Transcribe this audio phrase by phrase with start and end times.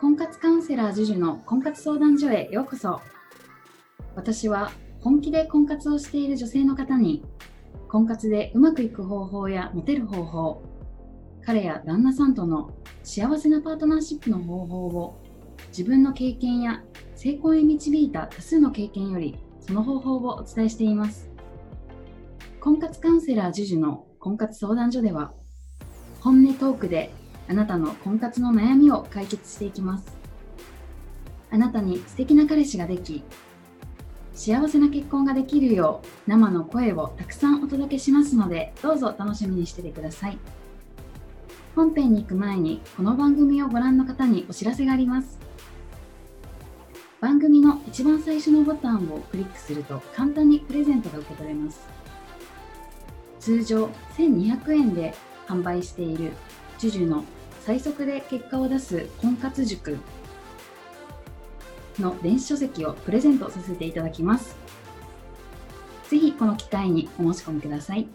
[0.00, 3.00] 婚活カウンセラー JUJU の婚活相談所へようこそ。
[4.16, 7.24] 私は本気で婚活をしている女性の方に
[7.88, 10.62] 婚活でうまくいく方法やモテる方法
[11.46, 12.72] 彼や旦那さんとの
[13.04, 15.22] 幸せなパートナーシップの方法を
[15.68, 16.82] 自分の経験や
[17.14, 21.30] 成功へ導いた多数の経験よりその方法をお伝えしています。
[22.60, 25.32] 婚活カウンセラー JUJU の婚活相談所では
[26.20, 27.10] 本音トークで
[27.48, 30.06] あなたの婚活の悩みを解決していきます。
[31.50, 33.22] あなたに素敵な彼氏ができ
[34.34, 40.38] 幸せな結婚ができるよう生の声をたくさんお届けしますのでどうぞ楽しみにしててください。
[41.76, 45.38] 本編に行く前にこの番組をご覧の方にお知らせがあります。
[47.20, 51.80] 番組の一番最初のボタンをクリックすると簡単にプレゼントが受け取れます。
[53.40, 53.86] 通常
[54.16, 55.14] 1200円で
[55.46, 56.32] 販売している
[56.78, 57.24] JUJU の
[57.64, 59.96] 最速で結果を出す婚活塾
[61.98, 64.54] の電子書籍をプレゼントさせていただきます。
[66.10, 68.06] ぜひこの機会にお申し込みください。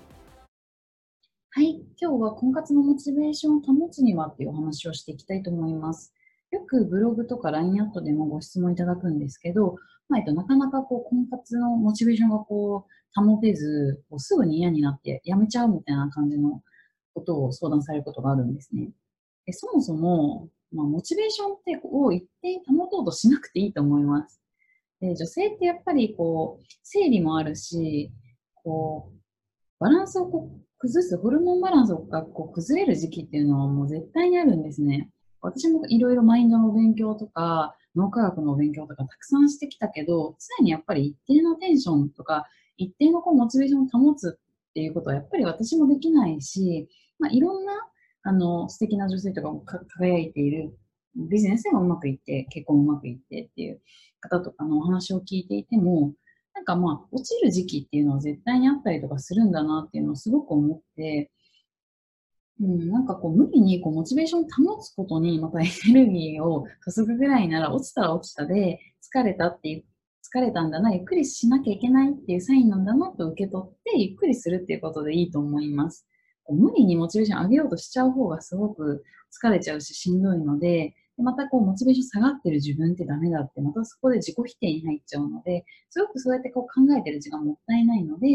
[1.50, 6.14] はい、今日は婚活のモチベーションを保つにはっていうお話をしていきたいと思います。
[6.52, 9.78] よくブログとか LINE アットでもご質問いただくんですけど、
[10.10, 16.62] まあ、えっと、なかなかこう婚活のモチベーションがこう保てず、こうすぐに嫌になってやめちゃうみたいな感じの
[17.16, 18.92] ことを相談されることがあるんですね。
[19.50, 24.40] でそもそも、まあ、モチベーションってを一定保とうとしなくていいと思います。
[25.02, 28.12] で女性ってやっぱりこう生理もあるし
[28.54, 29.16] こう
[29.80, 35.10] バランスをこう崩すホルモンバランスがこう崩れる時期っていうのはもう絶対にあるんですね。
[35.42, 42.46] 私もいろいろマインドの勉強とか脳科学の勉強とかたくさんしてきたけど常にやっぱり一定のテンションとか
[42.78, 46.88] 一定のこうモチベーションを保つっていうことはやっぱり私もできないし
[47.20, 47.74] まあ、いろんな
[48.30, 50.78] あの素敵な女性とかも輝いている
[51.16, 53.82] ビジネスでもうまくいって、結婚もうまくいってっていう
[54.20, 56.14] 方とかのお話を聞いていても、
[56.54, 61.32] なんかまあ、落ちる時期っていうのは絶対にあったりとかするんだなっていうのをすごく思って、
[62.62, 68.80] うん、なんかこう無理にこうモチベーションを保つことにまたエネルギーを注ぐぐらいなら落ちたら落ちたで
[69.12, 69.86] 疲れたっていう
[70.32, 76.06] 疲れたんだな、ゆっくりしなきゃいけないっていうサインなんだなと受け取ってゆっくりするっていうことでいいと思います。
[76.52, 88.28] 無理にモチベーション上げようとしちゃう方がすごく疲れちゃうししんどいので、またこうモチベーション下がってる自分ってダメだって、またそこで自己否定に入っちゃうので、すごくそうやってこう考えてる時間もったいないので、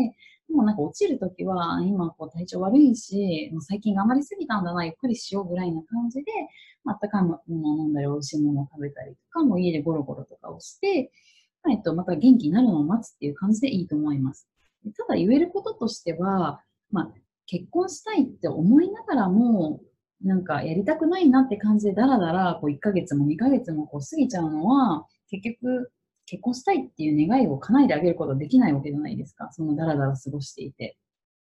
[0.48, 6.32] でもなんか落ちるときは、今こう体調悪いし、もう最近頑張りすぎたんだな、ゆっくりしようぐらいな感じで、
[6.86, 11.10] あったかいものを飲んだり、美味しいものを食べたりとか、もう家でゴロゴロとかをして、
[11.70, 14.46] えっと、また元気になるのを待つっていう感じでいいと思います。
[14.98, 16.60] ただ言えることとしては、
[16.90, 17.14] まあ、
[17.46, 19.80] 結婚したいって思いながらも、
[20.22, 25.92] なんかやりたくないなって感じでだらだらこう1ヶ月も2ヶ月もこう過ぎちゃうのは、結局
[26.26, 29.50] 結婚したいっていう願いを叶えてあげることはできないわけじゃないですか。
[29.52, 30.96] そのだらだら過ごしていて。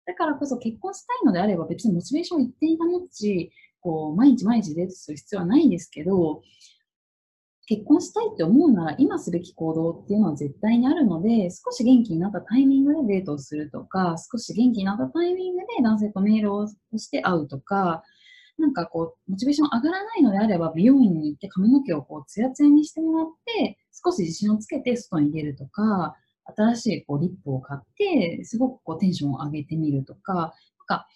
[0.06, 6.42] だからこそ結婚したいのであれば別にモチベーションを一定に保ち、こう毎日毎日デートする必要はないんですけど、
[7.68, 18.04] 結婚したいって思うなら今すべき行動っていうのは絶対にあるので、少し元気になったタイミングでデートをするとか、少し元気になったタイミングで男性とメールをして会うとか、
[18.58, 26.16] なんかこう、モチベーション上がらないのであれば、美容院に行って髪の毛をこう、ツヤツヤにしてもらって、少し自信をつけて外に出るとか、
[26.56, 30.52] 新しいこうリップを買って、すごくこうテンションを上げてみるとか、なん
[30.86, 31.08] か、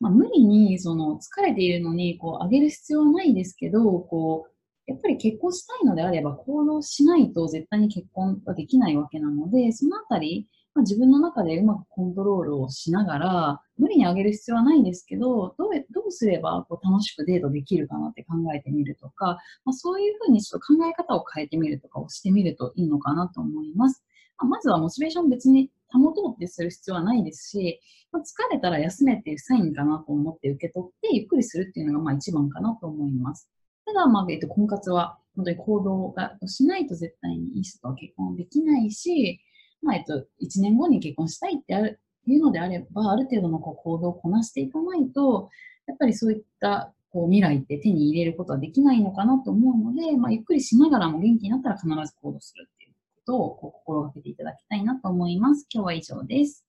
[0.00, 4.57] まあ、無理にその疲れているのにこう上げる必要はないですけど、こう、
[4.88, 24.02] やっぱり結婚したいのであれば行動しないと絶対に結婚はできないわけなので、そのあたり、まあ、自分の中でうまくコントロールをしながら、無理に上げる必要はないんですけど、どうどうすればこう楽しくデートできるかなって考えてみるとか、まあ、そういうふうにちょっと考え方を変えてみるとかをしてみるといいのかなと思います。
[24.38, 33.50] まあ、まずはモチベーション別に保とうってする必要はないですし、まあ、疲れたら休めっていうサインかなと思って受け取って、ゆっくりするっていうのがまあ一番かなと思います。
[33.88, 39.40] ただ、まあ、えっと、婚活は、本当に行動がしないと絶対にいい人とは結婚できないし、
[39.80, 45.48] まあ、えっと、1年後に結婚したいってあるいうのであれば、ある程度のこう行動をこなしていかないと、
[45.86, 55.66] やっぱりそういったこう未来って手に入れることはできないのかなと思うので、まあ、ゆっくりしながらも元気になったら必ず行動するっていうことをこう心がけていただきたいなと思います。
[55.72, 56.67] 今日は以上です。